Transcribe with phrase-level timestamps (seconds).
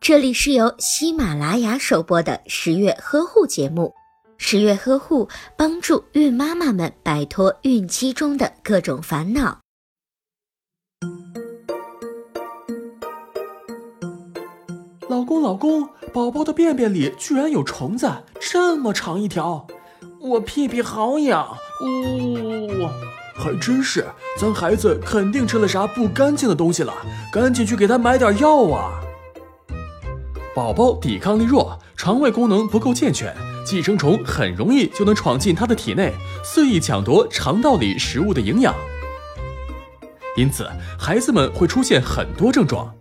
[0.00, 3.92] 这里是由喜马拉雅首播的十月呵护节目。
[4.36, 9.60] 十月呵护帮助孕妈妈们摆脱孕期中的各种烦恼。
[15.08, 19.66] 老公，老公，宝宝的便便里居然有虫子，这么长一条，
[20.20, 22.88] 我屁屁好痒，呜，
[23.36, 24.04] 还真是，
[24.38, 26.92] 咱孩子肯定吃了啥不干净的东西了，
[27.32, 29.00] 赶紧去给他买点药啊！
[30.54, 33.34] 宝宝抵抗力弱，肠胃功能不够健全，
[33.66, 36.14] 寄生虫很容易就能闯进他的体内，
[36.44, 38.72] 肆意抢夺肠道里食物的营养，
[40.36, 42.94] 因此孩子们会出现很多症状。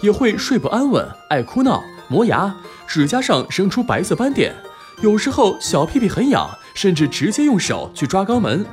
[0.00, 2.54] 也会睡不安稳，爱哭闹，磨牙，
[2.86, 4.54] 指甲上生出白色斑点，
[5.02, 8.64] 有时候小屁屁很痒，甚至直接用手去抓肛门。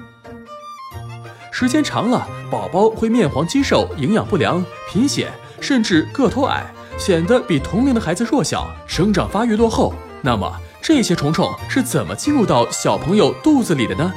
[1.51, 5.31] 时间长了，宝宝会面黄肌瘦，营养不良，贫血，
[5.61, 9.93] 甚至个头矮，显得比同龄的孩子弱小，生长发育落后。
[10.21, 14.13] 那么这些虫虫是怎么进入到小朋友肚子里的呢？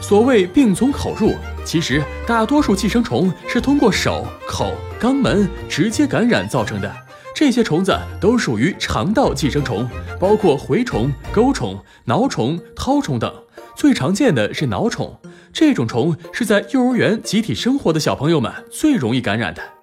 [0.00, 1.34] 所谓病从口入。
[1.64, 6.94] 其实，大多数寄生虫是通过手、口、肛门直接感染造成的。
[7.34, 9.86] 这些虫子都属于肠道寄生虫，
[10.20, 13.30] 包括蛔虫、钩虫、挠虫、绦虫等。
[13.74, 15.18] 最常见的是挠虫，
[15.52, 19.75] 这种虫是在幼儿园集体生活的小朋友们最容易感染的。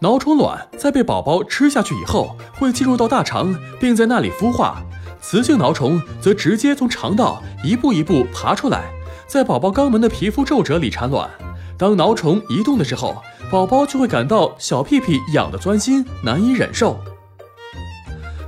[0.00, 4.80] 挠虫卵在被宝宝吃下去以后，会进入到大肠，并在那里孵化。
[5.20, 8.84] 雌性挠虫则直接从肠道一步一步爬出来。
[9.26, 11.28] 在宝宝肛门的皮肤皱褶里产卵，
[11.76, 17.00] 当挠虫移动的时候，宝宝就会感到小屁屁痒得钻心，难以忍受。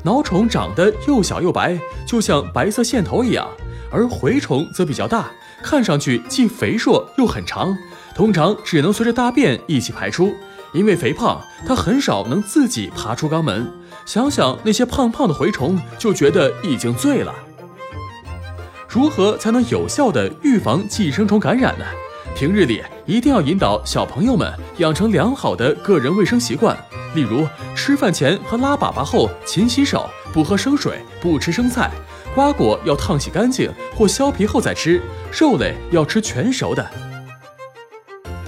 [0.04, 1.76] 挠虫长得又小又白，
[2.06, 3.46] 就像白色线头一样，
[3.90, 5.28] 而蛔虫则比较大，
[5.64, 7.76] 看上去既肥硕又很长，
[8.14, 10.32] 通常只能随着大便一起排出。
[10.72, 13.70] 因为肥胖，它很少能自己爬出肛门。
[14.06, 17.34] 想想那些胖胖的蛔虫，就觉得已经醉了。
[18.88, 21.84] 如何才能有效的预防寄生虫感染呢？
[22.34, 26.76] 平日里一定要引导小朋友们养成良好的个人卫生习惯，
[27.14, 31.90] 例如吃饭前和拉粑粑后勤洗手，不喝生水，不吃生菜，
[32.34, 35.02] 瓜果要烫洗干净或削皮后再吃，
[35.32, 36.88] 肉类要吃全熟的。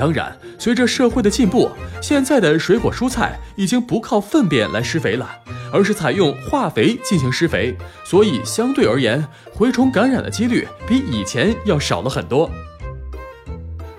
[0.03, 1.71] 当然，随着社会的进步，
[2.01, 5.31] 现在的水果蔬菜已经不靠粪便来施肥了。
[5.73, 9.25] 而是采用化肥进行施肥，所以相对而言，
[9.57, 12.51] 蛔虫感染的几率比以前要少了很多。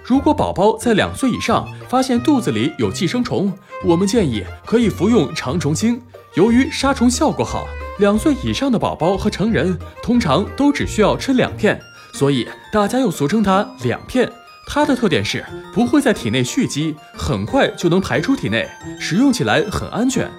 [0.03, 3.53] 如果宝宝在两岁以上发现肚子里有寄生虫，
[3.85, 6.02] 我们建议可以服用肠虫清。
[6.34, 7.66] 由于杀虫效果好，
[8.00, 11.80] 两岁以上的宝宝和成人通常都只需要吃两片，
[12.12, 14.30] 所以大家又俗称它两片。
[14.66, 18.68] 它的特点是不会在体内蓄积，很快就能排出体内，
[19.00, 20.29] 使用起来很安全。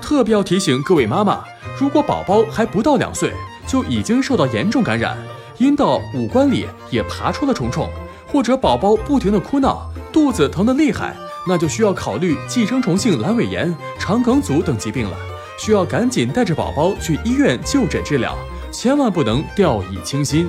[0.00, 1.44] 特别要提醒各位妈妈，
[1.78, 3.32] 如果宝宝还不到两岁
[3.66, 5.18] 就已经受到严重感染，
[5.58, 7.90] 阴道、五官里也爬出了虫虫，
[8.26, 11.14] 或者宝宝不停的哭闹，肚子疼得厉害，
[11.46, 15.16] 那就需要考虑寄生虫性阑尾炎、肠梗阻等疾病了，
[15.58, 18.34] 需要赶紧带着宝宝去医院就诊治疗，
[18.72, 20.48] 千万不能掉以轻心。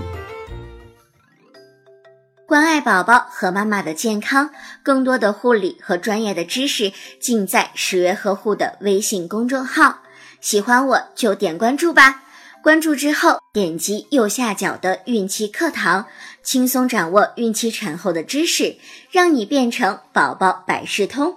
[2.49, 4.49] 关爱宝宝和妈妈的健康，
[4.81, 9.99] 更多的护理和专业的知识尽在十月呵护的微信公众号。
[10.41, 12.23] 喜欢我就点关注吧，
[12.63, 16.07] 关注之后点击右下角的孕期课堂，
[16.41, 18.77] 轻松掌握孕期产后的知识，
[19.11, 21.35] 让你变成宝宝百事通。